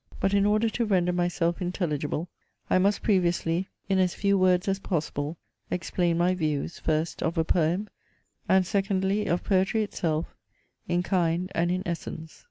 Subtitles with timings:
[0.19, 2.27] But in order to render myself intelligible
[2.71, 5.37] I must previously, in as few words as possible,
[5.69, 7.87] explain my views, first, of a Poem;
[8.49, 10.35] and secondly, of Poetry itself,
[10.87, 12.39] in kind, and in essence.